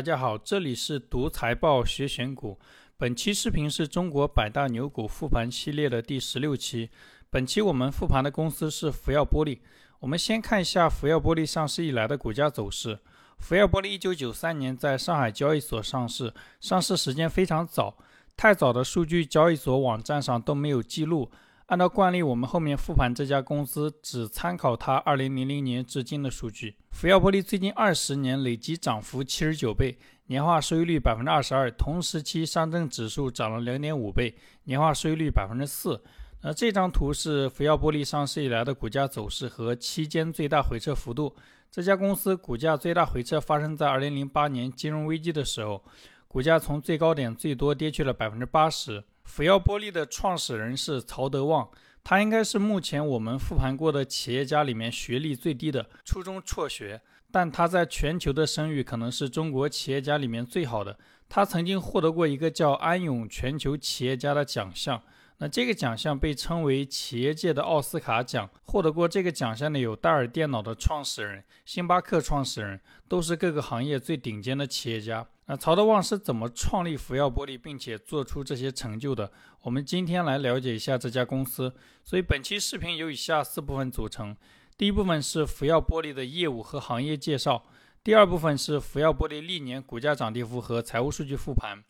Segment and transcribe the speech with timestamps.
[0.00, 2.58] 大家好，这里是读财报学选股。
[2.96, 6.88] 本期视频是中国百大牛股复盘系列的第十六期。
[7.28, 9.58] 本期我们复盘的公司是福耀玻璃。
[9.98, 12.98] 我们先看一下福耀玻璃上市以来的股价走势。
[13.40, 16.32] 福耀玻璃一九九三年在上海交易所上市，
[16.62, 17.94] 上市时间非常早，
[18.34, 21.30] 太早的数据交易所网站上都没有记录。
[21.70, 26.74] 按照惯例，我们后面复盘这家公司只参考它二零零零年至今的数据。
[26.90, 29.96] 福耀玻璃最近二十年累计涨幅七十九倍，
[30.26, 36.02] 年化收益率百分之二十二，同时期上证指数涨了两点五倍，年化收益率百分之四。
[36.42, 41.36] 那这张图是福耀玻璃上市以来的股价走势和期间最大回撤幅度。
[41.70, 45.84] 这家公司股价最大回撤发生在二零零八年金融危机的时候，
[46.26, 49.04] 股价从最高点最多跌去了百分之八十。
[49.24, 51.68] 福耀玻璃的创始人是曹德旺，
[52.02, 57.00] 他应该是目前我们复盘过的企业家里面学历最低的，初中辍学。
[57.32, 60.98] 但他在全球的声誉可能是中国企业家里面最好的。
[61.28, 65.00] 他曾经获得过一个叫安永全球企业家的奖项。
[65.42, 68.48] 那这个奖项被称为企业界的奥斯卡奖。
[68.64, 75.26] 获得过这个奖项的有戴尔电脑的创始人、星巴克创始人，都是各个行业最顶尖的企业家。
[75.46, 79.32] 那曹德旺是怎么创立福耀玻璃，并且做出这些成就的？
[79.62, 81.74] 我们今天来了解一下这家公司。
[82.04, 84.36] 所以本期视频由以下四部分组成：
[84.76, 87.64] 第一部分是福耀玻璃的业务和行业介绍；
[88.04, 91.82] 第二部分是福耀玻璃历年股价涨跌幅和财务数据复盘。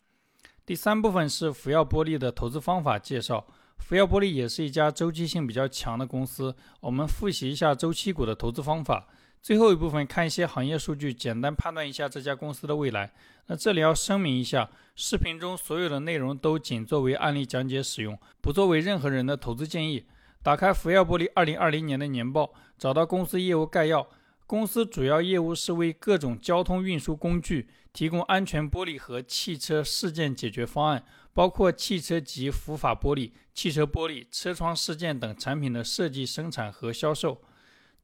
[0.63, 3.45] 第三部分是福耀玻璃的投资方法介绍。
[3.79, 9.07] 福耀玻璃也是一家周期性比较强的公司，我们复习一下周期股的投资方法。
[9.41, 13.11] 最后一部分看一些行业数据，简单判断一下这家公司的未来。
[13.47, 20.05] 那这里要声明一下，视频中所有的内容都仅作为案例讲解使用，不作为任何人的投资建议。
[20.43, 24.07] 打开福耀玻璃二零二零年的年报，找到公司业务概要。
[24.51, 37.41] 公司主要业务是为各种交通运输工具提供安全玻璃和汽车事件解决方案，包括汽车及浮法玻璃、汽车玻璃、车窗事件等产品的设计、生产和销售。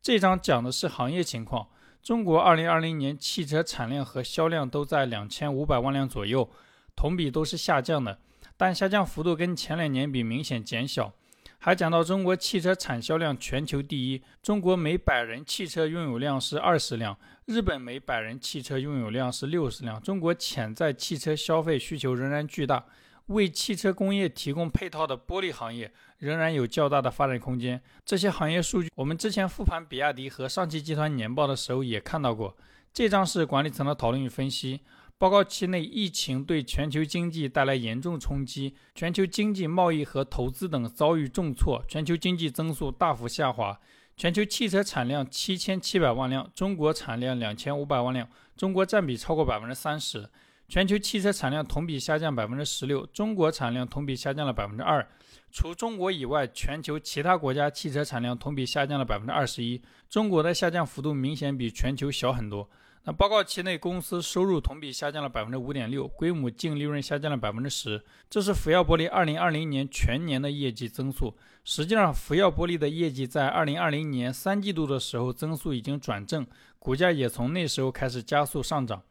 [0.01, 1.67] 这章讲的是行业情况。
[2.01, 6.49] 中国2020年汽车产量和销量都在2500万辆左右，
[6.95, 8.19] 同比都是下降的，
[8.55, 11.11] 但下降幅度跟前两年比明显减小。
[11.59, 20.01] 还讲到中国汽车产销量全球第一，中国每百人汽车拥有量是二十辆，日本每百人汽车拥有量是六十辆。
[20.01, 22.85] 中国潜在汽车消费需求仍然巨大，
[23.27, 27.81] 为汽车工业提供配套的玻璃行业仍然有较大的发展空间。
[28.05, 32.55] 这些行业数据，我们之前复盘比亚迪和上汽集团年报的时候也看到过。
[32.93, 34.81] 这张是管理层的讨论与分析。
[35.19, 43.79] 报告期内，疫情对全球经济带来严重冲击，全球经济、贸易和投资等遭遇重挫，全球经济增速大幅下滑。
[44.15, 50.29] 全球汽车产量七千七百万辆，中国产量两千五百万辆，中国占比超过百分之三十。
[50.67, 55.07] 全球汽车产量同比下降百分之十六，中国产量同比下降了百分之二。
[55.51, 62.69] 除中国以外，全球其他国家汽车产量同比下降了百分之二十一，中国的下降幅度明显比全球小很多。
[63.07, 68.03] 那报告期内，公司收入同比下降了百分之五点六，规模净利润下降了百分之十。
[68.29, 71.33] 这是福耀玻璃二零二零年全年的业绩增速。
[71.63, 76.45] 实际上，福耀玻璃的业绩在二零二零年三季度的时候增速已经转正，
[76.79, 79.01] 股价也从那时候开始加速上涨。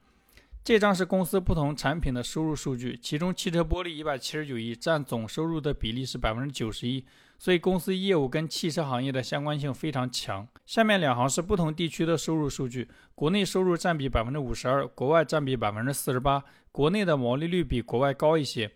[0.67, 7.05] 这张是公司不同产品的收入数据，其中汽车玻璃一百七十九亿，占总收入的比例是百分之九十一，
[7.39, 10.45] 所以公司业务跟汽车行业的相关性非常强。
[10.67, 18.69] 下面两行是不同地区的收入数据，国内收入占比百分之五十二，国外占比百分之四十八，国内的毛利率比国外高一些。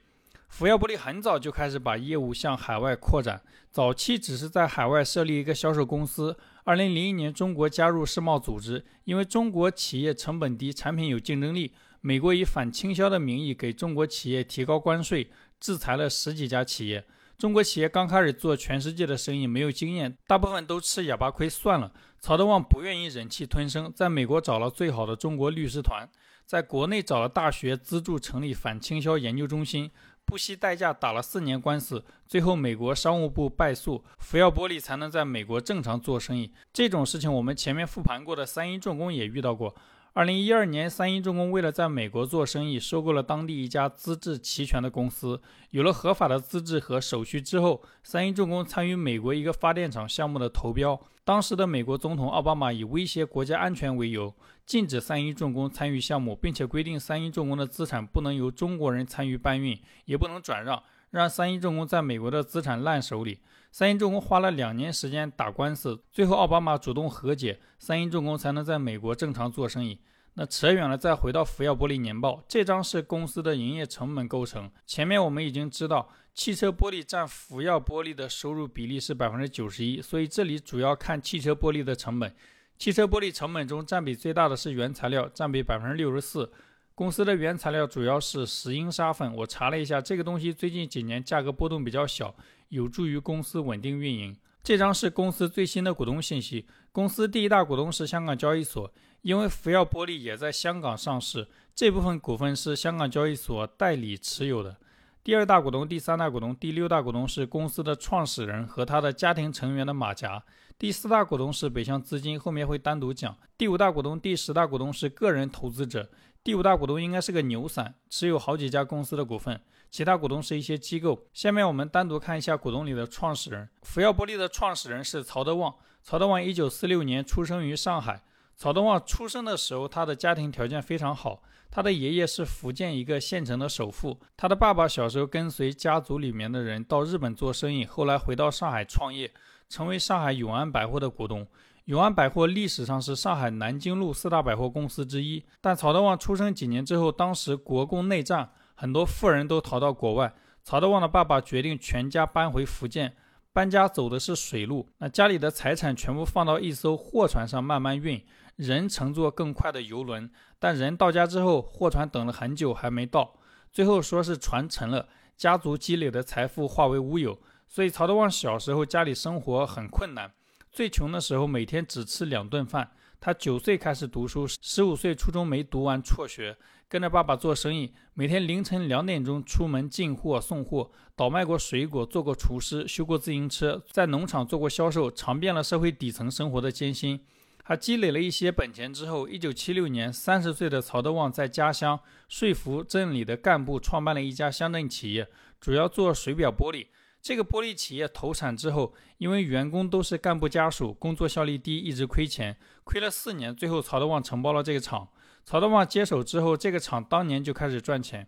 [0.50, 3.40] 福耀玻璃很早就开始把业务向海外扩展，
[3.70, 6.36] 早期只是在海外设立一个销售公司。
[6.64, 11.72] 二零零一年，中国加入世贸组织，因为中国企业成本低，产品有竞争力。
[12.02, 17.06] 美国以反倾销的名义给中国企业提高关税，制裁了十几家企业。
[17.38, 21.92] 中国企业刚开始做全世界的生意，没有经验，大部分都吃哑巴亏算了。
[22.18, 26.06] 曹德旺不愿意忍气吞声，在美国找了最好的中国律师团，
[26.44, 29.90] 在国内找了大学资助成立反倾销研究中心。
[30.30, 36.52] 不惜代价打了四年官司，最后美国商务部败诉，福耀玻璃才能在美国正常做生意。
[36.72, 39.74] 这种事情我们前面复盘过的三一重工也遇到过。
[40.12, 45.40] 二零一二年，三一重工为了在美国做生意，收购了当地一家资质齐全的公司。
[45.70, 51.00] 有了合法的资质和手续之后，三一重工参与美国一个发电厂项目的投标。
[51.24, 54.32] 当时的美国总统奥巴马以威胁国家安全为由，
[54.70, 60.80] 禁止三一重工参与项目，并且规定三一重工的资产不能由中国人参与搬运，也不能转让。
[61.10, 63.40] 让三一重工在美国的资产烂手里，
[63.72, 69.98] 三一重工花了两年时间打官司，最后奥巴马主动和解，三一重工才能在美国正常做生意。
[70.34, 74.70] 那扯远了，再回到福耀玻璃年报，这张是公司的营业成本构成。
[74.86, 82.32] 前面我们已经知道，汽车玻璃占福耀玻璃的收入比例是百分之九十一，所以这里主要看汽车玻璃的成本。
[82.80, 86.50] 汽车玻璃成本中占比最大的是原材料，占比百分之六十四。
[86.94, 92.34] 公司的原材料主要是石英砂粉，我查了一下，这个东西最近几年价格波动比较小，
[92.70, 94.34] 有助于公司稳定运营。
[94.62, 98.90] 这张是公司最新的股东信息，公司第一大股东是香港交易所。
[99.20, 104.78] 因为福耀玻璃也在香港上市，这部分股份是香港交易所代理持有的。
[105.22, 110.42] 第二大股东、第三大股东、第六大股东是公司的创始人和他的家庭成员的马甲。
[110.80, 113.36] 第四大股东是北向资金，后面会单独讲。
[113.58, 116.08] 第五大股东、第十大股东是个人投资者。
[116.42, 119.60] 第五大股东应该是个牛散，持有好几家公司的股份。
[119.90, 121.26] 其他股东是一些机构。
[121.34, 123.68] 下面我们单独看一下股东里的创始人。
[123.82, 125.74] 福耀玻璃的创始人是曹德旺。
[126.02, 128.22] 曹德旺一九四六年出生于上海。
[128.56, 131.42] 曹德旺出生的时候，他的家庭条件非常好。
[131.70, 134.18] 他的爷爷是福建一个县城的首富。
[134.34, 139.30] 他的爸爸小时候跟随家族里面的人到日本做生意，后来回到上海创业，
[139.70, 141.46] 成为上海永安百货的股东。
[141.86, 145.42] 永安百货历史上是上海南京路四大百货公司之一。
[145.60, 150.34] 但曹德旺出生几年之后，当时国共内战，很多富人都逃到国外。
[150.62, 153.14] 曹德旺的爸爸决定全家搬回福建。
[153.52, 158.22] 搬家走的是水路，那家里的财产全部放到一艘货船上慢慢运。
[158.54, 163.34] 人乘坐更快的游轮，但人到家之后，货船等了很久还没到。
[163.72, 167.38] 最后说是船沉了，家族积累的财富化为乌有。
[167.70, 170.32] 所以曹德旺小时候家里生活很困难，
[170.72, 172.90] 最穷的时候每天只吃两顿饭。
[173.20, 176.56] 他九岁开始读书，十五岁初中没读完辍学，
[176.88, 187.24] 跟着爸爸做生意，每天凌晨两点钟出门进货送货，倒卖过水果，做过厨师，修过自行车，在农场做过销售，尝遍了社会底层生活的艰辛。
[187.62, 195.28] 他积累了一些本钱之后，一九七六年，三十岁的曹德旺在家乡说服镇里的干部创办了一家乡镇企业，
[195.60, 196.86] 主要做水表玻璃。
[197.22, 205.08] 这个玻璃企业投产之后，因为员工都是干部家属，工作效率低，一直亏钱，亏了四年，最后曹德旺承包了这个厂。
[205.44, 208.26] 曹德旺接手之后，这个厂当年就开始赚钱。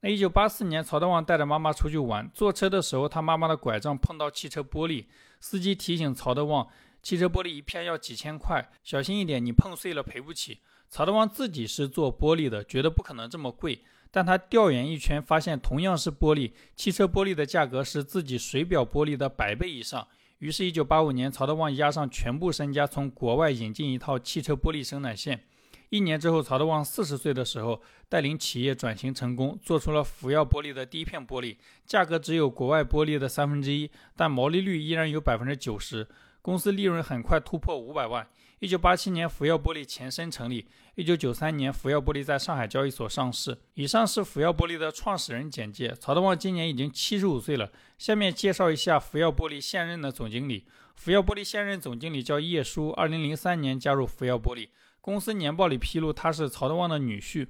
[0.00, 5.06] 那一九八四年，曹德旺带着妈妈出去玩，坐车的时候，他妈妈的拐杖碰到汽车玻璃，
[5.40, 6.68] 司机提醒曹德旺。
[7.02, 10.60] 汽车玻璃一片要几千块，小心一点，你碰碎了赔不起。
[10.88, 13.84] 曹德旺自己是做玻璃的，觉得不可能这么贵，
[14.14, 20.06] 但他调研一圈，发现同样是玻璃，汽车玻璃的价格是自己水表玻璃的百倍以上。
[20.38, 25.42] 于是，一九八五年，曹德旺押上全部身家，从国外引进一套汽车玻璃生产线。
[25.88, 36.06] 一年之后，曹德旺四十岁的时候，带领企业转型成功，做出了福耀玻璃的第一片玻璃，价格只有国外玻璃的三分之一，但毛利率依然有百分之九十。
[36.40, 38.24] 公司利润很快突破五百万。
[38.64, 40.66] 一九八七年，福耀玻璃前身成立。
[40.94, 43.58] 一九九三年，福耀玻璃在上海交易所上市。
[43.74, 45.94] 以上是福耀玻璃的创始人简介。
[46.00, 47.70] 曹德旺今年已经七十五岁了。
[47.98, 50.64] 下面介绍一下福耀玻璃现任的总经理。
[50.94, 54.70] 福耀玻璃现任总经理叫叶舒，二零零三年加入福耀玻璃。
[55.02, 57.48] 公司年报里披露，他是曹德旺的女婿。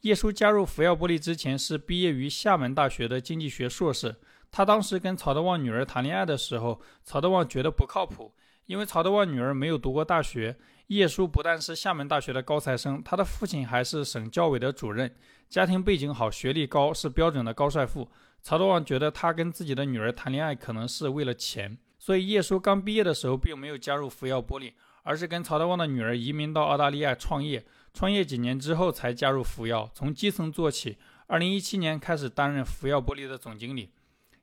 [0.00, 4.16] 叶舒加入福耀玻璃之前是毕业于厦门大学的经济学硕士。
[4.52, 8.32] 他当时跟曹德旺女儿谈恋爱的时候，曹德旺觉得不靠谱，
[8.66, 10.56] 因为曹德旺女儿没有读过大学。
[10.88, 15.10] 叶舒不但是厦门大学的高材生，他的父亲还是省教委的主任，
[15.48, 18.06] 家庭背景好，学历高，是标准的高帅富。
[18.42, 27.64] 曹德旺觉得他跟自己的女儿谈恋爱可能是为了钱，所以叶舒刚毕业的时候并没有加入福耀玻璃，而是跟曹德旺的女儿移民到澳大利亚创业。
[27.94, 30.98] 创业几年之后才加入福耀，从基层做起。
[31.26, 33.88] 二零一七年开始担任福耀玻璃的总经理。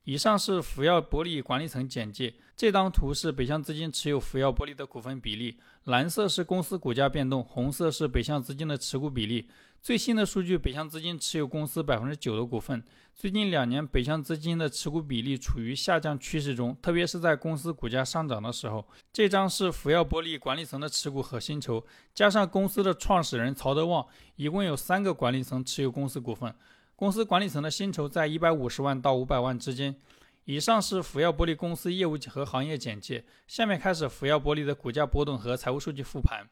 [0.10, 2.34] 以上是福耀玻璃管理层简介。
[2.58, 9.48] 这张图是北向资金持有福耀玻璃的股份比例，蓝色是公司股价变动，红色是北向资金的持股比例。
[9.84, 12.84] 最新的数据，北向资金持有公司百分之九的股份。
[13.16, 18.84] 最近两年，北向资金的持股比例处于下降趋势中，特别是在公司股价上涨的时候。
[19.13, 21.86] 这张是福耀玻璃管理层的持股和薪酬，
[22.16, 24.04] 加上公司的创始人曹德旺，
[24.38, 26.51] 一共有三个管理层持有公司股份。
[27.00, 29.96] 公司管理层的薪酬在一百五十万到五百万之间。
[30.44, 33.24] 以上是福耀玻璃公司业务和行业简介。
[33.48, 36.46] 下面开始福耀玻璃的股价波动和财务数据复盘。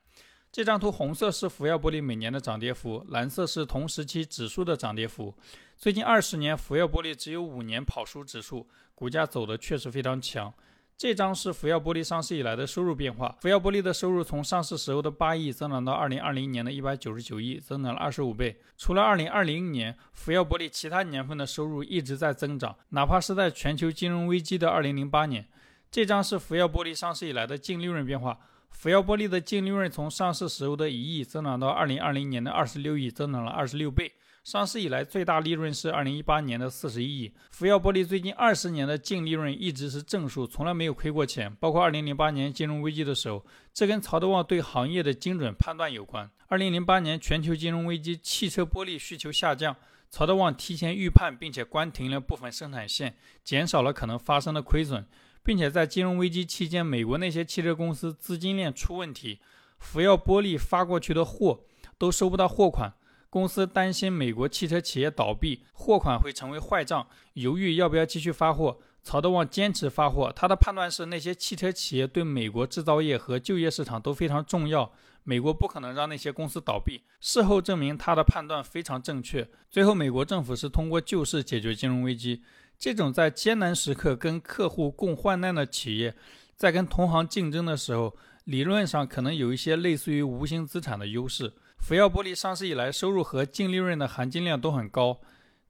[0.50, 5.36] 这张图红色是福耀玻璃每年的涨跌幅，蓝色是同时期指数的涨跌幅。
[5.76, 10.54] 最近二十年，福耀玻璃只有五年跑输指数，股价走的确实非常强。
[10.98, 13.38] 这张是福耀玻璃上市以来的收入变化。
[13.40, 18.60] 福耀玻璃的收入从上市时候的八亿增长到二零二零年的一百九十九亿，增长了二十五倍。
[18.78, 25.46] 除了二零二零年，福耀玻璃其他年份的收入一直在增长，哪怕是在全球金融危机的二零零八年。
[25.92, 28.40] 这张是福耀玻璃上市以来的净利润变化。
[28.72, 34.12] 福耀玻璃的净利润从上市时候的一亿增长到二零二零年的二十六亿，增长了二十六倍。
[34.48, 37.30] 上市以来最大利润是二零一八年的四十亿。
[37.52, 41.54] 福耀玻璃最近二十年的净利润一直是正数，从来没有亏过钱。
[41.56, 46.32] 包括二零零八年金融危机的时候，这跟曹德旺对行业的精准判断有关。
[46.48, 49.76] 二零零八年全球金融危机，汽车玻璃需求下降，
[50.10, 55.06] 曹德旺提前预判，并且关停了部分生产线，减少了可能发生的亏损，
[55.44, 59.42] 并且在金融危机期间，美国那些汽车公司资金链出问题，
[59.78, 61.66] 福耀玻璃发过去的货
[61.98, 62.94] 都收不到货款。
[63.30, 68.80] 公司担心美国汽车企业倒闭，货款会成为坏账，犹豫要不要继续发货。
[69.04, 74.92] 曹德旺坚持发货，他的判断是那些汽车企业对美国制造业和就业市场都非常重要，
[75.24, 77.02] 美国不可能让那些公司倒闭。
[77.22, 79.48] 事后证明他的判断非常正确。
[79.70, 82.44] 最后，美国政府是通过救市解决金融危机。
[82.78, 86.14] 这种在艰难时刻跟客户共患难的企业，
[86.58, 91.54] 在跟同行竞争的时候，理论上可能有一些类似于无形资产的优势。
[91.78, 95.22] 福耀玻璃上市以来，收入和净利润的含金量都很高，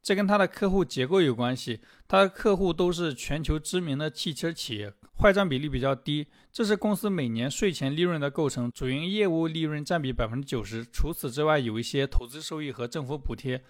[0.02, 1.80] 这跟它的客户结构有关系。
[2.08, 10.84] 它的客户都是全球知名的汽车企业，坏账比例比较低，这是公司每年税前利润的构成，主营业务利润占比百分之九十。
[10.86, 13.62] 除此之外，有一些投资收益和政府补贴。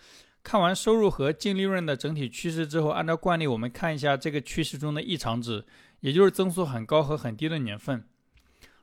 [0.43, 5.65] 看完收入和净利润的整体趋势之后，按照惯例，我们看一下这个趋势中的异常值，
[5.99, 8.05] 也就是增速很高和很低的年份。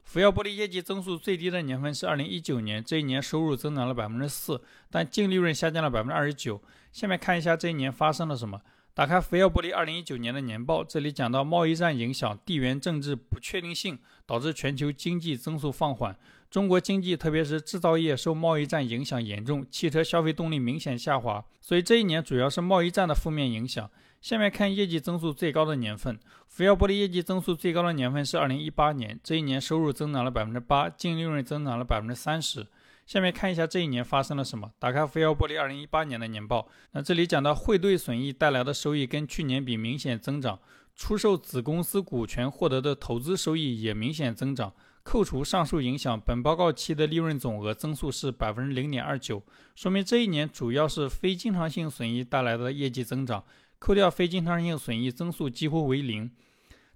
[0.05, 6.63] 福耀玻璃业绩增速最低的年份是二零一九年，这一年收入增长了百分之四，但净利润下降了百分之二十九。
[6.93, 8.61] 下面看一下这一年发生了什么。
[8.93, 16.17] 打开福耀玻璃二零一九年的年报，这里讲到贸易战影响、地缘政治不确定性导致全球经济增速放缓，
[16.49, 21.45] 中国经济特别是制造业受贸易战影响严重，汽车消费动力明显下滑。
[21.61, 23.91] 所以这一年主要是贸易战的负面影响。
[24.25, 32.67] 下面看业绩增速最高的年份，福耀玻璃业绩增速最高的年份是二零一八年，这一年收入增长了百分之八，净利润增长了百分之三十。
[33.05, 34.71] 下面看一下这一年发生了什么。
[34.79, 40.59] 打开福耀玻璃二零一八年的年报，那这里讲到汇兑损益带来的收益跟去年比明显增长，
[40.97, 44.73] 出售子公司股权获得的投资收益也明显增长。
[45.03, 49.43] 扣除上述影响，本报告期的利润总额增速是百分之零点二九，
[49.75, 53.45] 说明这一年主要是非经常性损益带来的业绩增长。
[53.79, 56.31] 扣掉非经常性损益，增速几乎为零。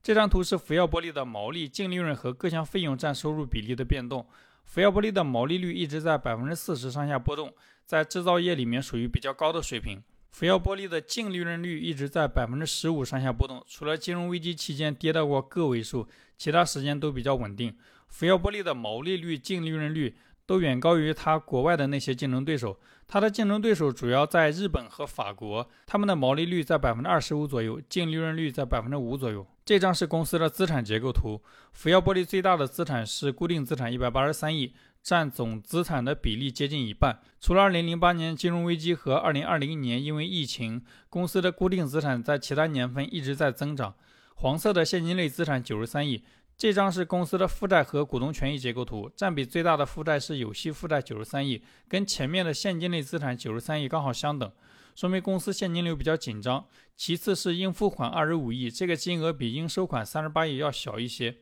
[0.02, 4.26] 这张图是福耀玻璃的毛利、净利润和各项费用占收入比例的变动。
[4.64, 7.52] 福耀玻璃的毛利率一直在百分之四十上下波动，
[7.84, 10.02] 在制造业里面属于比较高的水平。
[10.30, 16.06] 福耀玻璃的净利润率一直在百分之十五上下波动，除了金融危机期间跌到过个位数，
[16.36, 17.76] 其他时间都比较稳定。
[18.08, 20.16] 福耀玻璃的毛利率、净利润率。
[20.48, 22.78] 都远高于它国外的那些竞争对手。
[23.06, 29.46] 它的竞争对手主要在日本和法国，他们的毛利率在百分之二十五左右，净利润率在百分之五左右。
[29.66, 31.42] 这张是公司的资产结构图。
[31.72, 37.20] 福耀玻璃最大的资产是固定资产一百八十三亿，占总资产的比例接近一半。
[37.38, 43.94] 除了二零零八年金融危机和二零二零年因为疫情，公司的固定资产在其他年份一直在增长。
[44.34, 46.22] 黄色的现金类资产九十三亿。
[46.58, 54.50] 这张是公司的负债和股东权益结构图，占比最大的负债是有息负债九十三亿，跟前面的现金类资产九十三亿刚好相等，
[54.96, 56.66] 说明公司现金流比较紧张。
[56.96, 61.36] 其次是应付款二十五亿，这个金额比应收款三十八亿要小一些。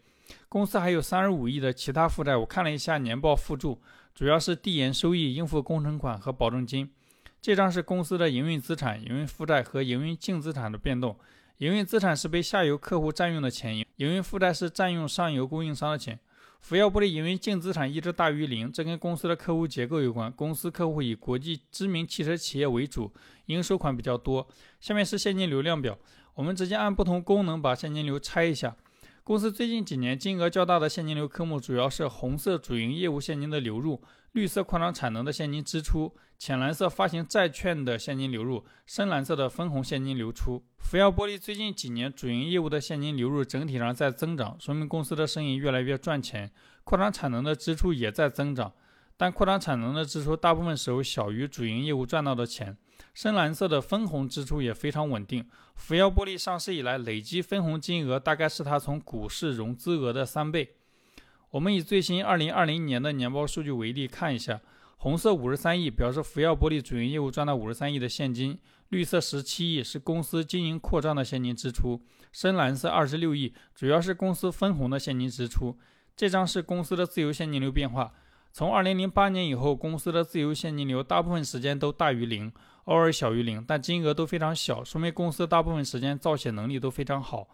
[0.50, 3.80] 公司还有三十五亿的其他负债，我看了一下年报附注，
[4.14, 6.90] 主要是递延收益、应付工程款和保证金。
[7.40, 11.16] 这张是公司的营运资产、营运负债和营运净资产的变动。
[11.58, 16.18] 营运资产是被下游客户占用的钱，营运负债是占用上游供应商的钱。
[16.60, 20.32] 福耀玻璃营运净资产一直大于零，这跟公司的客户结构有关。
[20.32, 23.12] 公司客户以国际知名汽车企业为主，
[23.46, 24.48] 应收款比较多。
[24.80, 25.96] 下面是现金流量表，
[26.34, 28.74] 我们直接按不同功能把现金流拆一下。
[29.22, 34.02] 公司最近几年金额较大的现金流科目主要是红色主营业务现金的流入。
[34.36, 40.62] 绿色扩张产能的现金支出，浅蓝色发行债券的现金流入，深蓝色的分红现金流出。
[40.78, 46.52] 福耀玻璃最近几年主营业务的现金流入整体上在增长，说明公司的生意越来越赚钱。
[46.84, 48.70] 扩张产能的支出也在增长，
[49.16, 52.76] 但扩张产能的支出大部分时候小于主营业务赚到的钱。
[53.14, 55.48] 深蓝色的分红支出也非常稳定。
[55.76, 60.74] 福耀玻璃上市以来累计分红金额大概是它从股市融资额的三倍。
[61.56, 64.60] 我们以最新二零二零年的年报数据为例，看一下，
[64.98, 68.58] 红色五十三亿表示福耀玻璃主营业务赚到五十三亿的现金，
[68.90, 75.78] 绿色十七亿是公司经营扩张的现金支出，深蓝色二十六亿主要是公司分红的现金支出。
[76.14, 78.12] 这张是公司的自由现金流变化，
[78.52, 82.52] 从二零零八年以后，公司的自由现金流大部分时间都大于零，
[82.84, 87.48] 偶尔小于零，但金额都非常小，说明公司大部分时间造血能力都非常好。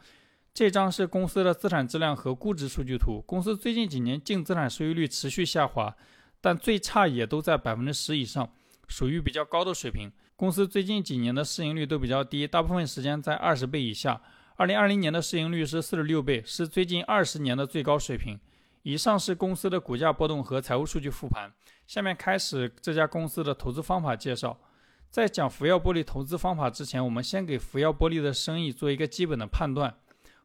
[0.54, 3.22] 这张是公司的资产质量和估值数据图。
[3.22, 5.96] 公司最近几年净资产收益率持续下滑，
[6.42, 8.52] 但最差也都在百分之十以上，
[8.86, 10.12] 属于比较高的水平。
[10.36, 14.20] 公司最近几年的市盈率都比较低，大部分时间在二十倍以下。
[14.56, 18.38] 二零二零年的市盈率是四十六倍，是最近二十年的最高水平。
[18.82, 21.50] 以上是公司的股价波动和财务数据复盘。
[21.86, 24.58] 下面开始这家公司的投资方法介绍。
[25.08, 29.94] 在讲福耀玻璃投资方法之前，我们先给福耀玻璃的生意做一个基本的判断。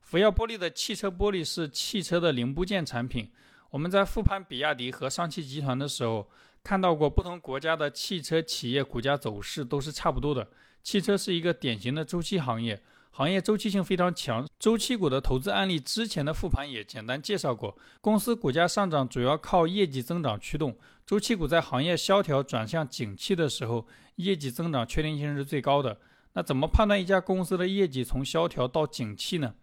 [0.08, 3.30] 福耀玻璃的汽车玻璃是汽车的零部件产品。
[3.70, 6.26] 我们在复盘比亚迪和上汽集团的时候，
[6.64, 10.48] 看到过不同国家的汽车企业股价走势都是差不多的。
[10.82, 12.82] 汽车是一个典型的周期行业。
[13.12, 17.78] 行业周期性非常强，周期股的投资案例之前的复盘也简单介绍过。
[18.00, 20.74] 公司股价上涨主要靠业绩增长驱动，
[21.06, 23.86] 周期股在行业萧条转向景气的时候，
[24.16, 26.00] 业绩增长确定性是最高的。
[26.32, 29.54] 那怎么判断一家公司的业绩从萧条到景气呢？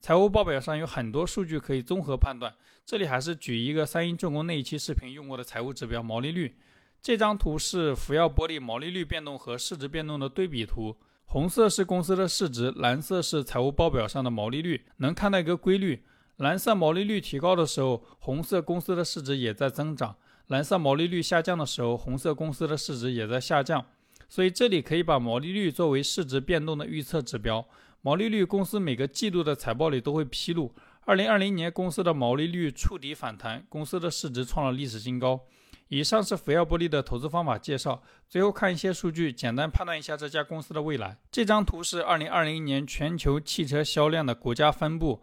[0.00, 2.54] 财务报表上有很多数据可以综合判断，
[2.86, 6.56] 这里还是举一个三一重工那一期视频用过的财务指标毛利率。
[7.02, 10.96] 这张图是福耀玻璃毛利率变动和市值变动的对比图。
[11.26, 14.86] 红色是公司的市值，蓝色是财务报表上的毛利率。
[14.96, 16.02] 能看到一个规律：
[16.38, 20.16] 蓝色毛利率提高的时候，红色公司的市值也在增长；
[20.46, 23.84] 蓝色毛利率下降的时候，红色公司的市值也在下降。
[24.30, 27.66] 所以这里可以把毛利率作为市值变动的预测指标。
[28.02, 30.74] 毛利率公司每个季度的财报里都会披露。
[31.04, 35.40] 二零二零年公司的毛利率触底反弹，公司的市值创了历史新高。
[35.88, 38.00] 以上是福耀玻璃的投资方法介绍。
[38.28, 41.18] 最后看一些数据，简单判断一下这家公司的未来。
[41.32, 45.20] 这张图是二零二零年全球汽车销量的国家分布。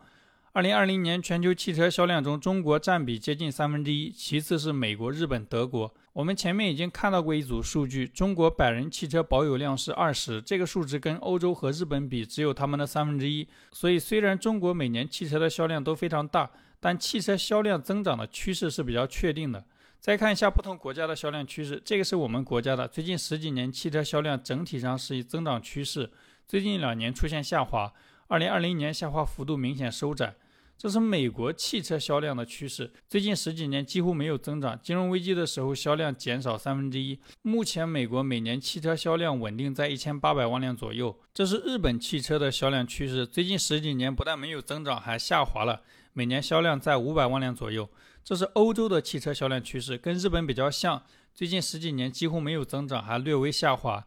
[0.58, 5.94] 二零二零年全球汽车销量中，中国占比接近三分之一，其次是美国、日本、德国。
[6.14, 13.48] 我们前面已经看到过一组数据，中国百人汽车保有量是二十，这个数值跟欧洲和日本比只有他们的三分之一。
[13.72, 16.50] 所以虽然中国每年汽车的销量都非常大，
[16.80, 19.64] 但汽车销量增长的趋势是比较确定的。
[20.00, 22.88] 再看一下不同国家的销量趋势，这个是我们国家的。
[22.88, 26.10] 最近十几年汽车销量整体上是以增长趋势，
[26.48, 27.94] 最近两年出现下滑，
[28.28, 30.34] 二零二零年下滑幅度明显收窄。
[30.78, 37.20] 这是美国汽车销量的趋势，最近十几年几乎没有增长，金融危机的时候销量减少三分之一。
[37.42, 41.20] 目前美国每年汽车销量稳定在一千八百万辆左右。
[41.34, 45.82] 这是日本汽车的销量趋势，最近十几年不但没有增长，还下滑了，
[46.14, 47.90] 每年销量在五百万辆左右。
[48.24, 51.02] 这是欧洲的汽车销量趋势，跟日本比较像，
[51.34, 54.06] 最近十几年几乎没有增长，还略微下滑。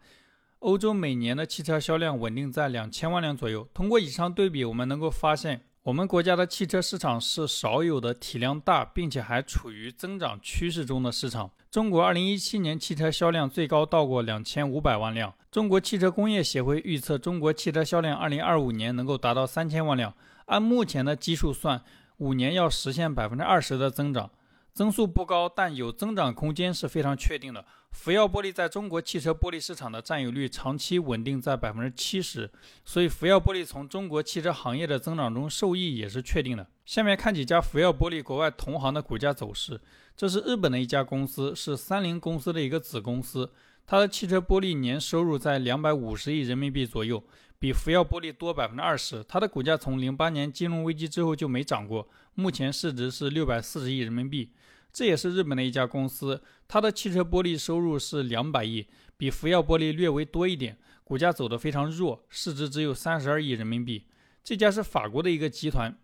[0.61, 3.67] 欧洲每年的汽车销量稳定在两千万辆左右。
[3.75, 11.51] 通过以上对比，我们能够发现，我们国家的汽车市场是少有的体量大，并且还处于增长趋势中的市场。
[11.71, 15.33] 中国二零一七年汽车销量最高到过两千五百万辆。
[15.51, 20.13] 中国汽车工业协会预测，中国汽车销量二零二五年能够达到三千万辆。
[20.47, 21.83] 按目前的基数算。
[22.19, 24.31] 五年要实现百分之二十的增长，
[24.75, 27.65] 增速不高，但有增长空间是非常确定的。
[27.93, 32.51] 福耀玻璃在中国汽车玻璃市场的占有率长期稳定在百分之七十，
[32.85, 36.67] 所以福耀玻璃从中国汽车行业的增长中受益也是确定的。
[36.87, 39.81] 下面看几家福耀玻璃国外同行的股价走势，
[40.17, 43.51] 这是日本的一家公司，是三菱公司的一个子公司。
[43.87, 47.23] 它的汽车玻璃年收入在两百五十亿人民币左右，
[47.59, 49.23] 比福耀玻璃多百分之二十。
[49.25, 54.51] 它的股价从零八年金融危机之后就没涨过，目前市值是六百四十亿人民币。
[54.93, 64.07] 这也是日本的一家公司，它的汽车玻璃收入是两百亿，比福耀玻璃略微多一点，股价走得非常弱，市值只有三十二亿人民币。
[64.43, 65.97] 这家是法国的一个集团。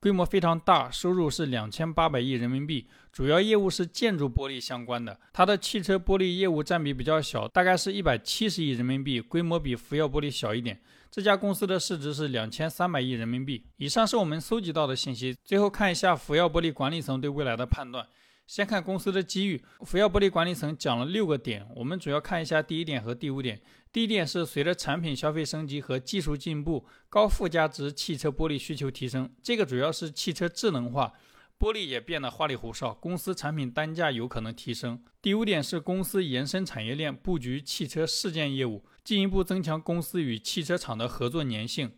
[0.00, 5.18] 规模非常大，收入是两千八百亿人民币，主要业务是建筑玻璃相关的。
[5.32, 10.78] 它的汽车玻璃业务占比比较小，大概是一百七十亿人民币，规模比福耀玻璃小一点。
[11.10, 13.64] 这家公司的市值是两千三百亿人民币。
[13.78, 18.06] 以上是我们搜集到的信息，最后看一下福耀玻璃管理层对未来的判断。
[18.46, 23.60] 先看公司的机遇，福耀玻璃管理层讲了六个点，我们主要看一下第一点和第五点。
[23.90, 31.12] 第一点是随着产品消费升级和技术进步，高附加值汽车玻璃需求提升，这个主要是汽车智能化，
[31.58, 35.02] 玻璃也变得花里胡哨，公司产品单价有可能提升。
[35.22, 41.92] 第五点是公司延伸产业链，布局汽车事件业务，进一步增强公司与汽车厂的合作粘性。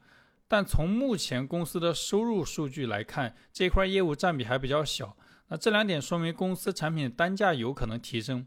[0.46, 5.16] 但从目前公司的收入数据来看，这块业务占比还比较小。
[5.48, 8.46] 那这两点说明公司产品单价有可能提升。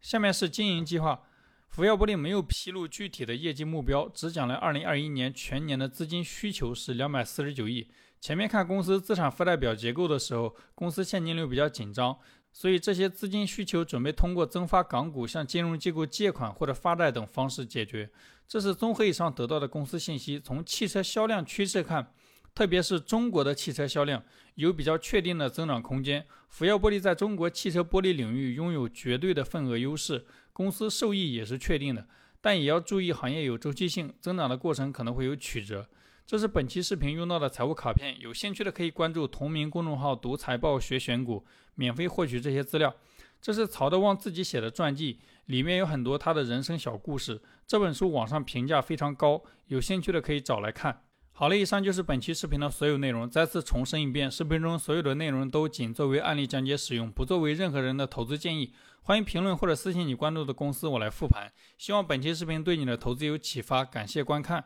[0.00, 1.22] 下面是经营计划，
[1.68, 7.88] 福耀玻璃没有披露具体的业绩目标，只讲了2021年全年的资金需求是249亿。
[8.20, 12.18] 前面看公司资产负债表结构的时候，公司现金流比较紧张，
[12.52, 18.10] 所以这些资金需求准备通过增发港股、向金融机构借款或者发债等方式解决。
[18.46, 20.40] 这是综合以上得到的公司信息。
[20.40, 22.12] 从汽车销量趋势看。
[22.54, 24.22] 特别是中国的汽车销量
[24.54, 26.26] 有比较确定的增长空间。
[26.48, 32.06] 福耀玻璃在中国汽车玻璃领域拥有绝对的份额优势，公司受益也是确定的。
[32.40, 35.88] 但也要注意行业有周期性，增长的过程可能会有曲折。
[36.26, 42.94] 这是本期视频用到的财务卡片，有兴趣的可以关注同名公众号“读财报学选股”，免费获取这些资料。
[43.40, 47.40] 这是曹德旺自己写的传记，里面有很多他的人生小故事。
[47.66, 51.02] 这本书网上评价非常高，有兴趣的可以找来看。
[51.40, 53.30] 好了，以上就是本期视频的所有内容。
[53.30, 58.74] 再次重申一遍，视频中所有的内容都仅作为案例讲解使用，不作为任何人的投资建议。
[59.02, 61.52] 欢迎评论或者私信你关注的公司，我来复盘。
[61.76, 64.64] 希望本期视频对你的投资有启发，感谢观看。